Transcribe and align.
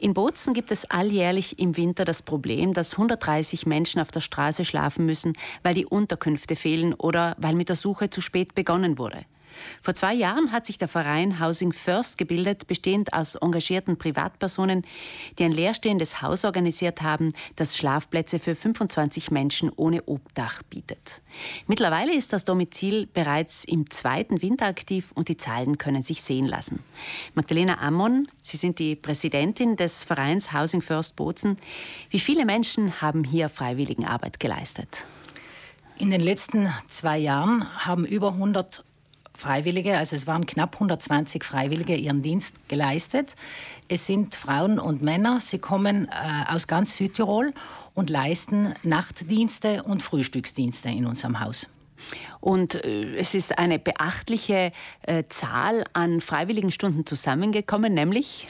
In 0.00 0.14
Bozen 0.14 0.54
gibt 0.54 0.72
es 0.72 0.90
alljährlich 0.90 1.58
im 1.58 1.76
Winter 1.76 2.06
das 2.06 2.22
Problem, 2.22 2.72
dass 2.72 2.92
130 2.92 3.66
Menschen 3.66 4.00
auf 4.00 4.10
der 4.10 4.20
Straße 4.20 4.64
schlafen 4.64 5.04
müssen, 5.04 5.34
weil 5.62 5.74
die 5.74 5.84
Unterkünfte 5.84 6.56
fehlen 6.56 6.94
oder 6.94 7.36
weil 7.38 7.54
mit 7.54 7.68
der 7.68 7.76
Suche 7.76 8.08
zu 8.08 8.22
spät 8.22 8.54
begonnen 8.54 8.96
wurde. 8.96 9.26
Vor 9.80 9.94
zwei 9.94 10.14
Jahren 10.14 10.52
hat 10.52 10.66
sich 10.66 10.78
der 10.78 10.88
Verein 10.88 11.40
Housing 11.40 11.72
First 11.72 12.18
gebildet, 12.18 12.66
bestehend 12.66 13.12
aus 13.12 13.34
engagierten 13.34 13.96
Privatpersonen, 13.96 14.84
die 15.38 15.44
ein 15.44 15.52
leerstehendes 15.52 16.22
Haus 16.22 16.44
organisiert 16.44 17.02
haben, 17.02 17.34
das 17.56 17.76
Schlafplätze 17.76 18.38
für 18.38 18.54
25 18.54 19.30
Menschen 19.30 19.70
ohne 19.74 20.06
Obdach 20.06 20.62
bietet. 20.64 21.22
Mittlerweile 21.66 22.14
ist 22.14 22.32
das 22.32 22.44
Domizil 22.44 23.06
bereits 23.06 23.64
im 23.64 23.90
zweiten 23.90 24.42
Winter 24.42 24.66
aktiv 24.66 25.12
und 25.14 25.28
die 25.28 25.36
Zahlen 25.36 25.78
können 25.78 26.02
sich 26.02 26.22
sehen 26.22 26.46
lassen. 26.46 26.82
Magdalena 27.34 27.78
Ammon, 27.80 28.28
Sie 28.42 28.56
sind 28.56 28.78
die 28.78 28.96
Präsidentin 28.96 29.76
des 29.76 30.04
Vereins 30.04 30.52
Housing 30.52 30.82
First 30.82 31.16
Bozen. 31.16 31.58
Wie 32.10 32.20
viele 32.20 32.44
Menschen 32.44 33.00
haben 33.00 33.24
hier 33.24 33.48
Freiwilligenarbeit 33.48 34.40
geleistet? 34.40 35.04
In 35.98 36.10
den 36.10 36.20
letzten 36.22 36.72
zwei 36.88 37.18
Jahren 37.18 37.68
haben 37.86 38.06
über 38.06 38.32
100 38.32 38.84
Freiwillige, 39.40 39.96
also 39.96 40.14
es 40.14 40.26
waren 40.26 40.46
knapp 40.46 40.74
120 40.74 41.42
Freiwillige, 41.42 41.96
ihren 41.96 42.22
Dienst 42.22 42.68
geleistet. 42.68 43.34
Es 43.88 44.06
sind 44.06 44.34
Frauen 44.34 44.78
und 44.78 45.02
Männer, 45.02 45.40
sie 45.40 45.58
kommen 45.58 46.08
äh, 46.08 46.52
aus 46.52 46.66
ganz 46.66 46.96
Südtirol 46.96 47.52
und 47.94 48.10
leisten 48.10 48.74
Nachtdienste 48.82 49.82
und 49.82 50.02
Frühstücksdienste 50.02 50.90
in 50.90 51.06
unserem 51.06 51.40
Haus. 51.40 51.68
Und 52.40 52.74
äh, 52.74 53.16
es 53.16 53.34
ist 53.34 53.58
eine 53.58 53.78
beachtliche 53.78 54.72
äh, 55.02 55.24
Zahl 55.28 55.84
an 55.94 56.20
freiwilligen 56.20 56.70
Stunden 56.70 57.06
zusammengekommen, 57.06 57.94
nämlich 57.94 58.46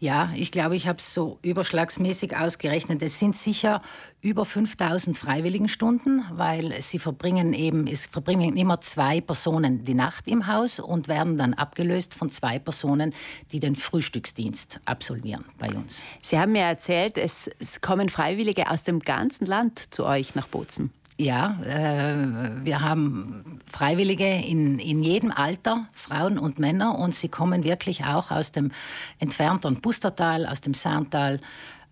ja, 0.00 0.30
ich 0.36 0.52
glaube, 0.52 0.76
ich 0.76 0.86
habe 0.86 0.98
es 0.98 1.12
so 1.12 1.38
überschlagsmäßig 1.42 2.36
ausgerechnet. 2.36 3.02
Es 3.02 3.18
sind 3.18 3.36
sicher 3.36 3.82
über 4.20 4.44
5000 4.44 5.18
Freiwilligenstunden, 5.18 6.24
weil 6.30 6.80
sie 6.80 7.00
verbringen 7.00 7.52
eben, 7.52 7.88
es 7.88 8.06
verbringen 8.06 8.56
immer 8.56 8.80
zwei 8.80 9.20
Personen 9.20 9.84
die 9.84 9.94
Nacht 9.94 10.28
im 10.28 10.46
Haus 10.46 10.78
und 10.78 11.08
werden 11.08 11.36
dann 11.36 11.52
abgelöst 11.54 12.14
von 12.14 12.30
zwei 12.30 12.60
Personen, 12.60 13.12
die 13.50 13.58
den 13.58 13.74
Frühstücksdienst 13.74 14.80
absolvieren 14.84 15.44
bei 15.58 15.70
uns. 15.70 16.04
Sie 16.22 16.38
haben 16.38 16.52
mir 16.52 16.62
erzählt, 16.62 17.18
es, 17.18 17.50
es 17.58 17.80
kommen 17.80 18.08
Freiwillige 18.08 18.70
aus 18.70 18.84
dem 18.84 19.00
ganzen 19.00 19.46
Land 19.46 19.92
zu 19.92 20.04
euch 20.04 20.36
nach 20.36 20.46
Bozen. 20.46 20.92
Ja, 21.20 21.50
äh, 21.64 22.64
wir 22.64 22.80
haben 22.80 23.60
Freiwillige 23.66 24.24
in, 24.24 24.78
in 24.78 25.02
jedem 25.02 25.32
Alter, 25.32 25.88
Frauen 25.92 26.38
und 26.38 26.60
Männer, 26.60 26.96
und 26.96 27.12
sie 27.12 27.28
kommen 27.28 27.64
wirklich 27.64 28.04
auch 28.04 28.30
aus 28.30 28.52
dem 28.52 28.70
entfernteren 29.18 29.80
Pustertal, 29.80 30.46
aus 30.46 30.60
dem 30.60 30.74
Saartal, 30.74 31.40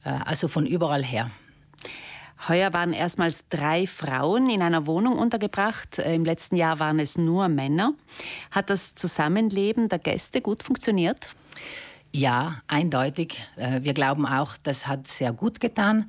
äh, 0.04 0.10
also 0.24 0.46
von 0.46 0.64
überall 0.64 1.02
her. 1.02 1.32
Heuer 2.48 2.72
waren 2.72 2.92
erstmals 2.92 3.48
drei 3.48 3.88
Frauen 3.88 4.48
in 4.48 4.62
einer 4.62 4.86
Wohnung 4.86 5.18
untergebracht. 5.18 5.98
Äh, 5.98 6.14
Im 6.14 6.24
letzten 6.24 6.54
Jahr 6.54 6.78
waren 6.78 7.00
es 7.00 7.18
nur 7.18 7.48
Männer. 7.48 7.94
Hat 8.52 8.70
das 8.70 8.94
Zusammenleben 8.94 9.88
der 9.88 9.98
Gäste 9.98 10.40
gut 10.40 10.62
funktioniert? 10.62 11.34
Ja, 12.12 12.62
eindeutig. 12.68 13.40
Äh, 13.56 13.82
wir 13.82 13.92
glauben 13.92 14.24
auch, 14.24 14.56
das 14.62 14.86
hat 14.86 15.08
sehr 15.08 15.32
gut 15.32 15.58
getan. 15.58 16.08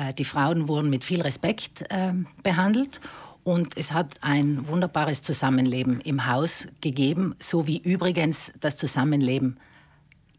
Äh, 0.00 0.14
die 0.14 0.24
Frauen 0.24 0.68
wurden 0.68 0.90
mit 0.90 1.04
viel 1.04 1.20
Respekt 1.20 1.82
äh, 1.90 2.12
behandelt 2.42 3.00
und 3.44 3.76
es 3.76 3.92
hat 3.92 4.16
ein 4.22 4.66
wunderbares 4.68 5.22
Zusammenleben 5.22 6.00
im 6.00 6.26
Haus 6.26 6.68
gegeben, 6.80 7.34
so 7.38 7.66
wie 7.66 7.78
übrigens 7.78 8.52
das 8.60 8.76
Zusammenleben 8.76 9.58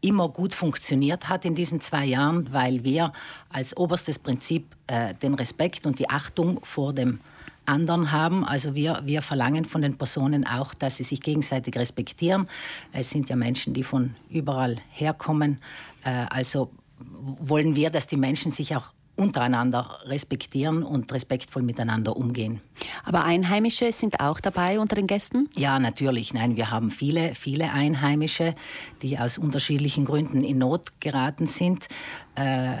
immer 0.00 0.28
gut 0.28 0.54
funktioniert 0.54 1.28
hat 1.28 1.44
in 1.44 1.54
diesen 1.54 1.80
zwei 1.80 2.04
Jahren, 2.04 2.52
weil 2.52 2.82
wir 2.82 3.12
als 3.50 3.76
oberstes 3.76 4.18
Prinzip 4.18 4.74
äh, 4.88 5.14
den 5.14 5.34
Respekt 5.34 5.86
und 5.86 5.98
die 5.98 6.10
Achtung 6.10 6.58
vor 6.64 6.92
dem 6.92 7.20
anderen 7.64 8.10
haben. 8.10 8.44
Also 8.44 8.74
wir, 8.74 9.02
wir 9.04 9.22
verlangen 9.22 9.64
von 9.64 9.82
den 9.82 9.96
Personen 9.96 10.44
auch, 10.44 10.74
dass 10.74 10.96
sie 10.96 11.04
sich 11.04 11.20
gegenseitig 11.20 11.76
respektieren. 11.76 12.48
Es 12.90 13.10
sind 13.10 13.30
ja 13.30 13.36
Menschen, 13.36 13.74
die 13.74 13.84
von 13.84 14.16
überall 14.28 14.78
herkommen. 14.90 15.58
Äh, 16.02 16.26
also 16.30 16.72
wollen 16.98 17.76
wir, 17.76 17.90
dass 17.90 18.08
die 18.08 18.16
Menschen 18.16 18.50
sich 18.50 18.74
auch 18.74 18.92
untereinander 19.22 20.00
respektieren 20.04 20.82
und 20.82 21.12
respektvoll 21.12 21.62
miteinander 21.62 22.16
umgehen. 22.16 22.60
Aber 23.04 23.24
Einheimische 23.24 23.92
sind 23.92 24.20
auch 24.20 24.40
dabei 24.40 24.80
unter 24.80 24.96
den 24.96 25.06
Gästen? 25.06 25.48
Ja, 25.56 25.78
natürlich. 25.78 26.34
Nein, 26.34 26.56
wir 26.56 26.70
haben 26.70 26.90
viele, 26.90 27.34
viele 27.34 27.70
Einheimische, 27.70 28.54
die 29.02 29.18
aus 29.18 29.38
unterschiedlichen 29.38 30.04
Gründen 30.04 30.42
in 30.42 30.58
Not 30.58 31.00
geraten 31.00 31.46
sind. 31.46 31.86
Äh, 32.34 32.72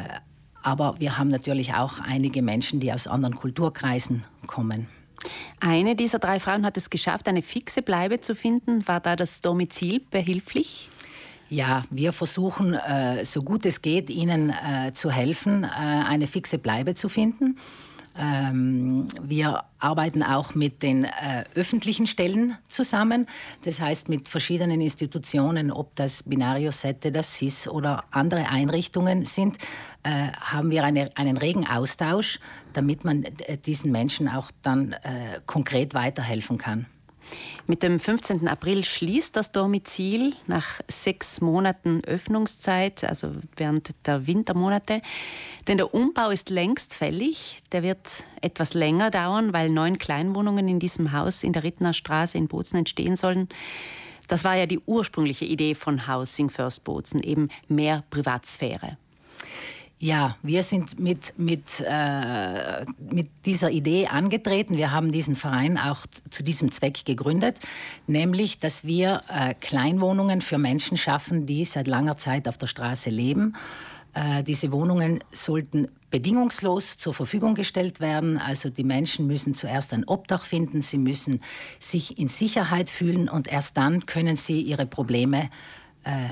aber 0.62 0.96
wir 0.98 1.18
haben 1.18 1.28
natürlich 1.28 1.74
auch 1.74 2.00
einige 2.00 2.42
Menschen, 2.42 2.80
die 2.80 2.92
aus 2.92 3.06
anderen 3.06 3.36
Kulturkreisen 3.36 4.24
kommen. 4.46 4.88
Eine 5.60 5.94
dieser 5.94 6.18
drei 6.18 6.40
Frauen 6.40 6.66
hat 6.66 6.76
es 6.76 6.90
geschafft, 6.90 7.28
eine 7.28 7.42
fixe 7.42 7.82
Bleibe 7.82 8.20
zu 8.20 8.34
finden. 8.34 8.86
War 8.88 9.00
da 9.00 9.14
das 9.14 9.40
Domizil 9.40 10.00
behilflich? 10.10 10.88
Ja, 11.52 11.84
wir 11.90 12.14
versuchen, 12.14 12.72
äh, 12.72 13.26
so 13.26 13.42
gut 13.42 13.66
es 13.66 13.82
geht, 13.82 14.08
Ihnen 14.08 14.48
äh, 14.48 14.94
zu 14.94 15.10
helfen, 15.10 15.64
äh, 15.64 15.68
eine 15.68 16.26
fixe 16.26 16.56
Bleibe 16.56 16.94
zu 16.94 17.10
finden. 17.10 17.58
Ähm, 18.18 19.06
wir 19.20 19.64
arbeiten 19.78 20.22
auch 20.22 20.54
mit 20.54 20.82
den 20.82 21.06
öffentlichen 21.54 22.06
Stellen 22.06 22.56
zusammen, 22.70 23.26
das 23.66 23.82
heißt 23.82 24.08
mit 24.08 24.30
verschiedenen 24.30 24.80
Institutionen, 24.80 25.70
ob 25.70 25.94
das 25.94 26.22
Binario 26.22 26.70
Sette, 26.70 27.12
das 27.12 27.36
SIS 27.36 27.68
oder 27.68 28.04
andere 28.12 28.48
Einrichtungen 28.48 29.26
sind, 29.26 29.58
haben 30.04 30.70
wir 30.70 30.84
eine, 30.84 31.10
einen 31.16 31.36
regen 31.36 31.66
Austausch, 31.66 32.38
damit 32.74 33.04
man 33.04 33.24
diesen 33.64 33.92
Menschen 33.92 34.28
auch 34.28 34.50
dann 34.62 34.94
konkret 35.46 35.94
weiterhelfen 35.94 36.58
kann. 36.58 36.86
Mit 37.66 37.82
dem 37.82 37.98
15. 37.98 38.48
April 38.48 38.84
schließt 38.84 39.36
das 39.36 39.52
Domizil 39.52 40.34
nach 40.46 40.80
sechs 40.88 41.40
Monaten 41.40 42.02
Öffnungszeit, 42.04 43.04
also 43.04 43.30
während 43.56 43.90
der 44.06 44.26
Wintermonate. 44.26 45.00
Denn 45.68 45.78
der 45.78 45.94
Umbau 45.94 46.30
ist 46.30 46.50
längst 46.50 46.94
fällig. 46.94 47.62
Der 47.70 47.82
wird 47.82 48.24
etwas 48.40 48.74
länger 48.74 49.10
dauern, 49.10 49.52
weil 49.52 49.70
neun 49.70 49.98
Kleinwohnungen 49.98 50.68
in 50.68 50.80
diesem 50.80 51.12
Haus 51.12 51.44
in 51.44 51.52
der 51.52 51.62
Rittner 51.62 51.92
Straße 51.92 52.36
in 52.36 52.48
Bozen 52.48 52.78
entstehen 52.78 53.16
sollen. 53.16 53.48
Das 54.28 54.44
war 54.44 54.56
ja 54.56 54.66
die 54.66 54.80
ursprüngliche 54.86 55.44
Idee 55.44 55.74
von 55.74 56.08
Housing 56.08 56.50
First 56.50 56.84
Bozen, 56.84 57.22
eben 57.22 57.48
mehr 57.68 58.02
Privatsphäre. 58.10 58.96
Ja, 60.02 60.36
wir 60.42 60.64
sind 60.64 60.98
mit, 60.98 61.38
mit, 61.38 61.80
äh, 61.86 62.84
mit 62.98 63.30
dieser 63.46 63.70
Idee 63.70 64.08
angetreten. 64.08 64.76
Wir 64.76 64.90
haben 64.90 65.12
diesen 65.12 65.36
Verein 65.36 65.78
auch 65.78 66.06
zu 66.28 66.42
diesem 66.42 66.72
Zweck 66.72 67.04
gegründet, 67.04 67.60
nämlich, 68.08 68.58
dass 68.58 68.84
wir 68.84 69.20
äh, 69.28 69.54
Kleinwohnungen 69.54 70.40
für 70.40 70.58
Menschen 70.58 70.96
schaffen, 70.96 71.46
die 71.46 71.64
seit 71.64 71.86
langer 71.86 72.16
Zeit 72.16 72.48
auf 72.48 72.58
der 72.58 72.66
Straße 72.66 73.10
leben. 73.10 73.54
Äh, 74.14 74.42
diese 74.42 74.72
Wohnungen 74.72 75.22
sollten 75.30 75.86
bedingungslos 76.10 76.98
zur 76.98 77.14
Verfügung 77.14 77.54
gestellt 77.54 78.00
werden. 78.00 78.38
Also 78.38 78.70
die 78.70 78.82
Menschen 78.82 79.28
müssen 79.28 79.54
zuerst 79.54 79.94
ein 79.94 80.02
Obdach 80.02 80.46
finden, 80.46 80.82
sie 80.82 80.98
müssen 80.98 81.40
sich 81.78 82.18
in 82.18 82.26
Sicherheit 82.26 82.90
fühlen 82.90 83.28
und 83.28 83.46
erst 83.46 83.76
dann 83.76 84.04
können 84.04 84.34
sie 84.34 84.62
ihre 84.62 84.84
Probleme 84.84 85.48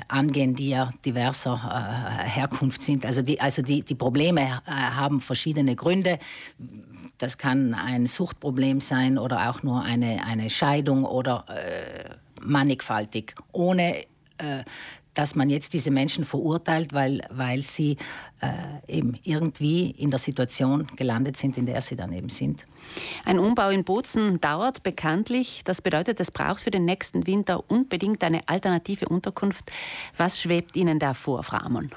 angehen, 0.08 0.54
die 0.54 0.70
ja 0.70 0.90
diverser 1.04 1.54
äh, 1.54 2.28
Herkunft 2.28 2.82
sind. 2.82 3.06
Also 3.06 3.22
die, 3.22 3.40
also 3.40 3.62
die, 3.62 3.82
die 3.82 3.94
Probleme 3.94 4.40
äh, 4.40 4.70
haben 4.70 5.20
verschiedene 5.20 5.76
Gründe. 5.76 6.18
Das 7.18 7.38
kann 7.38 7.74
ein 7.74 8.06
Suchtproblem 8.06 8.80
sein 8.80 9.18
oder 9.18 9.50
auch 9.50 9.62
nur 9.62 9.82
eine, 9.82 10.24
eine 10.24 10.50
Scheidung 10.50 11.04
oder 11.04 11.44
äh, 11.48 12.14
mannigfaltig, 12.42 13.34
ohne 13.52 14.06
äh, 14.38 14.64
dass 15.20 15.34
man 15.34 15.50
jetzt 15.50 15.74
diese 15.74 15.90
Menschen 15.90 16.24
verurteilt, 16.24 16.94
weil, 16.94 17.20
weil 17.28 17.62
sie 17.62 17.98
äh, 18.40 18.46
eben 18.88 19.12
irgendwie 19.22 19.90
in 19.90 20.08
der 20.08 20.18
Situation 20.18 20.86
gelandet 20.96 21.36
sind, 21.36 21.58
in 21.58 21.66
der 21.66 21.82
sie 21.82 21.94
dann 21.94 22.10
eben 22.14 22.30
sind. 22.30 22.64
Ein 23.26 23.38
Umbau 23.38 23.68
in 23.68 23.84
Bozen 23.84 24.40
dauert 24.40 24.82
bekanntlich. 24.82 25.60
Das 25.64 25.82
bedeutet, 25.82 26.20
es 26.20 26.30
braucht 26.30 26.60
für 26.60 26.70
den 26.70 26.86
nächsten 26.86 27.26
Winter 27.26 27.70
unbedingt 27.70 28.24
eine 28.24 28.48
alternative 28.48 29.10
Unterkunft. 29.10 29.70
Was 30.16 30.40
schwebt 30.40 30.74
Ihnen 30.74 30.98
da 30.98 31.12
vor, 31.12 31.42
Frau 31.42 31.58
Amon? 31.58 31.90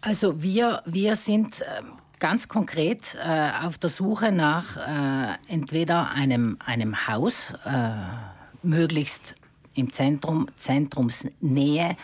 Also 0.00 0.44
wir, 0.44 0.80
wir 0.86 1.16
sind 1.16 1.62
äh, 1.62 1.64
ganz 2.20 2.46
konkret 2.46 3.16
äh, 3.20 3.50
auf 3.64 3.78
der 3.78 3.90
Suche 3.90 4.30
nach 4.30 4.76
äh, 4.76 5.38
entweder 5.48 6.12
einem, 6.12 6.56
einem 6.64 7.08
Haus, 7.08 7.52
äh, 7.66 7.90
möglichst 8.62 9.34
im 9.74 9.92
Zentrum, 9.92 10.46
Zentrumsnähe, 10.56 11.96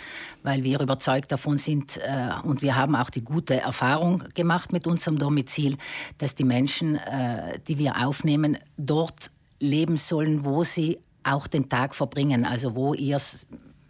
weil 0.42 0.64
wir 0.64 0.80
überzeugt 0.80 1.32
davon 1.32 1.58
sind 1.58 1.98
äh, 1.98 2.30
und 2.42 2.62
wir 2.62 2.76
haben 2.76 2.96
auch 2.96 3.10
die 3.10 3.22
gute 3.22 3.60
Erfahrung 3.60 4.24
gemacht 4.34 4.72
mit 4.72 4.86
unserem 4.86 5.18
Domizil, 5.18 5.76
dass 6.18 6.34
die 6.34 6.44
Menschen, 6.44 6.96
äh, 6.96 7.58
die 7.68 7.78
wir 7.78 8.06
aufnehmen, 8.06 8.58
dort 8.76 9.30
leben 9.60 9.96
sollen, 9.96 10.44
wo 10.44 10.64
sie 10.64 10.98
auch 11.22 11.46
den 11.46 11.68
Tag 11.68 11.94
verbringen, 11.94 12.44
also 12.44 12.74
wo 12.74 12.94
ihr, 12.94 13.18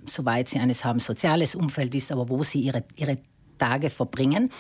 soweit 0.07 0.49
sie 0.49 0.59
eines 0.59 0.85
haben, 0.85 0.99
soziales 0.99 1.55
Umfeld 1.55 1.95
ist, 1.95 2.11
aber 2.13 2.29
wo 2.29 2.43
sie 2.43 2.61
ihre, 2.61 2.85
ihre 2.97 3.19
Tage 3.59 3.91
verbringen. 3.91 4.51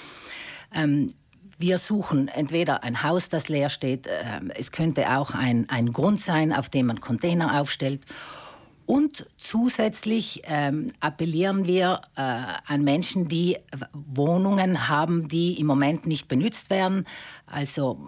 Ähm, 0.72 1.12
wir 1.58 1.76
suchen 1.76 2.28
entweder 2.28 2.84
ein 2.84 3.02
Haus, 3.02 3.28
das 3.28 3.48
leer 3.48 3.68
steht, 3.68 4.06
äh, 4.06 4.40
es 4.54 4.72
könnte 4.72 5.10
auch 5.18 5.34
ein, 5.34 5.68
ein 5.68 5.92
Grund 5.92 6.22
sein, 6.22 6.52
auf 6.52 6.70
dem 6.70 6.86
man 6.86 7.00
Container 7.00 7.60
aufstellt. 7.60 8.02
Und 8.90 9.24
zusätzlich 9.36 10.42
ähm, 10.46 10.90
appellieren 10.98 11.64
wir 11.64 12.00
äh, 12.16 12.22
an 12.66 12.82
Menschen, 12.82 13.28
die 13.28 13.56
Wohnungen 13.92 14.88
haben, 14.88 15.28
die 15.28 15.60
im 15.60 15.68
Moment 15.68 16.06
nicht 16.06 16.26
benutzt 16.26 16.70
werden. 16.70 17.06
Also 17.46 18.00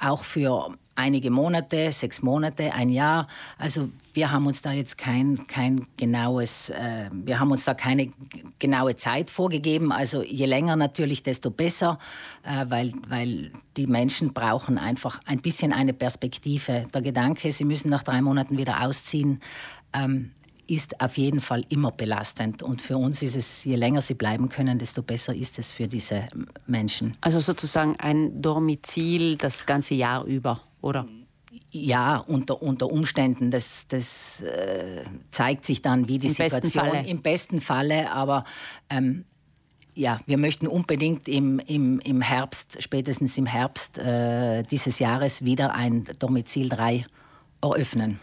auch 0.00 0.24
für 0.24 0.74
einige 0.96 1.30
Monate, 1.30 1.92
sechs 1.92 2.22
Monate, 2.22 2.72
ein 2.72 2.88
Jahr. 2.88 3.28
Also 3.58 3.90
wir 4.14 4.32
haben 4.32 4.46
uns 4.46 4.62
da 4.62 4.72
jetzt 4.72 4.96
kein, 4.96 5.46
kein 5.46 5.86
genaues, 5.98 6.70
äh, 6.70 7.10
wir 7.12 7.38
haben 7.38 7.50
uns 7.50 7.64
da 7.64 7.74
keine 7.74 8.10
genaue 8.58 8.96
Zeit 8.96 9.30
vorgegeben. 9.30 9.92
Also 9.92 10.22
je 10.22 10.46
länger 10.46 10.76
natürlich, 10.76 11.22
desto 11.22 11.50
besser, 11.50 11.98
äh, 12.44 12.64
weil, 12.68 12.92
weil 13.08 13.52
die 13.76 13.86
Menschen 13.86 14.32
brauchen 14.32 14.78
einfach 14.78 15.20
ein 15.26 15.40
bisschen 15.40 15.72
eine 15.72 15.92
Perspektive. 15.92 16.86
Der 16.92 17.02
Gedanke, 17.02 17.52
sie 17.52 17.64
müssen 17.64 17.90
nach 17.90 18.02
drei 18.02 18.20
Monaten 18.20 18.56
wieder 18.56 18.82
ausziehen, 18.82 19.40
ähm, 19.92 20.32
ist 20.70 21.00
auf 21.00 21.18
jeden 21.18 21.40
Fall 21.40 21.64
immer 21.68 21.90
belastend. 21.90 22.62
Und 22.62 22.80
für 22.80 22.96
uns 22.96 23.22
ist 23.22 23.36
es, 23.36 23.64
je 23.64 23.74
länger 23.74 24.00
sie 24.00 24.14
bleiben 24.14 24.48
können, 24.48 24.78
desto 24.78 25.02
besser 25.02 25.34
ist 25.34 25.58
es 25.58 25.72
für 25.72 25.88
diese 25.88 26.28
Menschen. 26.66 27.16
Also 27.20 27.40
sozusagen 27.40 27.96
ein 27.98 28.40
Domizil 28.40 29.36
das 29.36 29.66
ganze 29.66 29.94
Jahr 29.94 30.24
über, 30.24 30.60
oder? 30.80 31.08
Ja, 31.72 32.18
unter, 32.18 32.62
unter 32.62 32.90
Umständen. 32.90 33.50
Das, 33.50 33.88
das 33.88 34.42
äh, 34.42 35.02
zeigt 35.32 35.64
sich 35.64 35.82
dann, 35.82 36.06
wie 36.06 36.20
die 36.20 36.28
Im 36.28 36.34
Situation 36.34 36.90
besten 36.92 37.08
im 37.08 37.22
besten 37.22 37.60
Falle. 37.60 38.12
Aber 38.12 38.44
ähm, 38.88 39.24
ja, 39.94 40.20
wir 40.26 40.38
möchten 40.38 40.68
unbedingt 40.68 41.26
im, 41.28 41.58
im, 41.58 41.98
im 41.98 42.20
Herbst, 42.20 42.80
spätestens 42.80 43.36
im 43.36 43.46
Herbst 43.46 43.98
äh, 43.98 44.62
dieses 44.62 45.00
Jahres 45.00 45.44
wieder 45.44 45.74
ein 45.74 46.06
Domizil 46.20 46.68
3 46.68 47.06
eröffnen. 47.60 48.20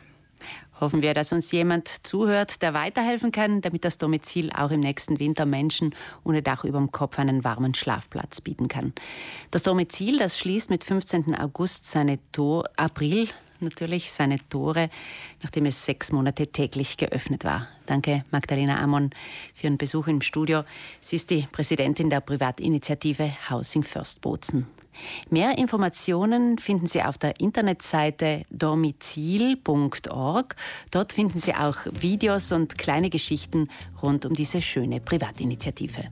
Hoffen 0.79 1.01
wir, 1.01 1.13
dass 1.13 1.33
uns 1.33 1.51
jemand 1.51 1.87
zuhört, 2.05 2.61
der 2.61 2.73
weiterhelfen 2.73 3.31
kann, 3.31 3.61
damit 3.61 3.83
das 3.83 3.97
Domizil 3.97 4.51
auch 4.51 4.71
im 4.71 4.79
nächsten 4.79 5.19
Winter 5.19 5.45
Menschen 5.45 5.95
ohne 6.23 6.41
Dach 6.41 6.63
über 6.63 6.77
dem 6.77 6.91
Kopf 6.91 7.17
einen 7.17 7.43
warmen 7.43 7.73
Schlafplatz 7.73 8.41
bieten 8.41 8.67
kann. 8.67 8.93
Das 9.51 9.63
Domizil, 9.63 10.17
das 10.19 10.37
schließt 10.37 10.69
mit 10.69 10.83
15. 10.83 11.35
August 11.35 11.89
seine 11.89 12.19
Tor 12.31 12.65
April 12.75 13.27
natürlich 13.61 14.11
seine 14.11 14.37
Tore, 14.49 14.89
nachdem 15.41 15.65
es 15.65 15.85
sechs 15.85 16.11
Monate 16.11 16.47
täglich 16.47 16.97
geöffnet 16.97 17.43
war. 17.43 17.67
Danke, 17.85 18.25
Magdalena 18.31 18.79
Amon, 18.79 19.11
für 19.53 19.67
Ihren 19.67 19.77
Besuch 19.77 20.07
im 20.07 20.21
Studio. 20.21 20.63
Sie 21.01 21.15
ist 21.15 21.29
die 21.29 21.47
Präsidentin 21.51 22.09
der 22.09 22.21
Privatinitiative 22.21 23.31
Housing 23.49 23.83
First 23.83 24.21
Bozen. 24.21 24.67
Mehr 25.29 25.57
Informationen 25.57 26.57
finden 26.57 26.87
Sie 26.87 27.03
auf 27.03 27.17
der 27.17 27.39
Internetseite 27.39 28.43
domizil.org. 28.49 30.55
Dort 30.91 31.13
finden 31.13 31.39
Sie 31.39 31.53
auch 31.53 31.77
Videos 31.91 32.51
und 32.51 32.77
kleine 32.77 33.09
Geschichten 33.09 33.69
rund 34.01 34.25
um 34.25 34.33
diese 34.33 34.61
schöne 34.61 34.99
Privatinitiative. 34.99 36.05